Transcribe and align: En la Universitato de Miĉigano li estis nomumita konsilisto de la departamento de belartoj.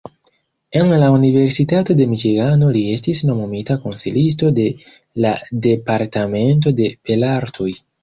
En 0.79 0.87
la 1.03 1.09
Universitato 1.17 1.97
de 1.99 2.07
Miĉigano 2.13 2.71
li 2.79 2.83
estis 2.95 3.23
nomumita 3.33 3.79
konsilisto 3.85 4.53
de 4.63 4.67
la 5.27 5.37
departamento 5.71 6.79
de 6.83 6.95
belartoj. 7.13 7.75